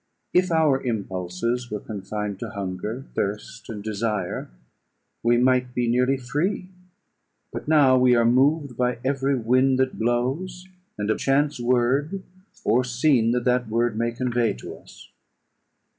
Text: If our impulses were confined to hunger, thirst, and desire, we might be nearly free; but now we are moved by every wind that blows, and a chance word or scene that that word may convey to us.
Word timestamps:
If 0.33 0.49
our 0.51 0.81
impulses 0.81 1.69
were 1.69 1.79
confined 1.79 2.39
to 2.39 2.49
hunger, 2.49 3.05
thirst, 3.13 3.69
and 3.69 3.83
desire, 3.83 4.49
we 5.21 5.37
might 5.37 5.75
be 5.75 5.87
nearly 5.87 6.17
free; 6.17 6.69
but 7.53 7.67
now 7.67 7.99
we 7.99 8.15
are 8.15 8.25
moved 8.25 8.75
by 8.75 8.97
every 9.05 9.35
wind 9.37 9.77
that 9.77 9.99
blows, 9.99 10.67
and 10.97 11.11
a 11.11 11.15
chance 11.17 11.59
word 11.59 12.23
or 12.65 12.83
scene 12.83 13.29
that 13.33 13.43
that 13.45 13.69
word 13.69 13.95
may 13.95 14.11
convey 14.11 14.53
to 14.53 14.75
us. 14.77 15.07